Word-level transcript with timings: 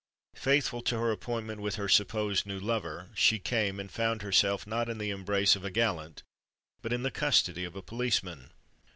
Faithful 0.33 0.81
to 0.81 0.97
her 0.97 1.11
appointment 1.11 1.61
with 1.61 1.75
her 1.75 1.87
supposed 1.87 2.47
new 2.47 2.59
lover, 2.59 3.11
she 3.13 3.37
came, 3.37 3.79
and 3.79 3.91
found 3.91 4.23
herself, 4.23 4.65
not 4.65 4.89
in 4.89 4.97
the 4.97 5.11
embrace 5.11 5.55
of 5.55 5.63
a 5.63 5.69
gallant, 5.69 6.23
but 6.81 6.91
in 6.91 7.03
the 7.03 7.11
custody 7.11 7.65
of 7.65 7.75
a 7.75 7.83
policeman. 7.83 8.49